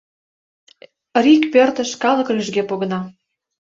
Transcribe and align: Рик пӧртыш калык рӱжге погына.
Рик 1.23 1.43
пӧртыш 1.53 1.91
калык 2.03 2.27
рӱжге 2.35 2.63
погына. 2.69 2.99